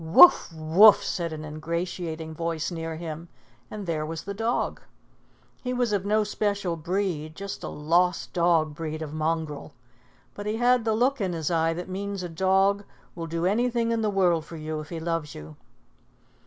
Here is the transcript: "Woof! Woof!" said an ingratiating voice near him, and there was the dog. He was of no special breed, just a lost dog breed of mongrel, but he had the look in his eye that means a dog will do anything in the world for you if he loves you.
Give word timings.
"Woof! 0.03 0.51
Woof!" 0.51 1.03
said 1.03 1.31
an 1.31 1.45
ingratiating 1.45 2.33
voice 2.33 2.71
near 2.71 2.95
him, 2.95 3.29
and 3.69 3.85
there 3.85 4.03
was 4.03 4.23
the 4.23 4.33
dog. 4.33 4.81
He 5.61 5.73
was 5.75 5.93
of 5.93 6.07
no 6.07 6.23
special 6.23 6.75
breed, 6.75 7.35
just 7.35 7.61
a 7.63 7.67
lost 7.67 8.33
dog 8.33 8.73
breed 8.73 9.03
of 9.03 9.13
mongrel, 9.13 9.75
but 10.33 10.47
he 10.47 10.57
had 10.57 10.85
the 10.85 10.93
look 10.95 11.21
in 11.21 11.33
his 11.33 11.51
eye 11.51 11.73
that 11.75 11.87
means 11.87 12.23
a 12.23 12.29
dog 12.29 12.83
will 13.13 13.27
do 13.27 13.45
anything 13.45 13.91
in 13.91 14.01
the 14.01 14.09
world 14.09 14.43
for 14.43 14.57
you 14.57 14.79
if 14.79 14.89
he 14.89 14.99
loves 14.99 15.35
you. 15.35 15.55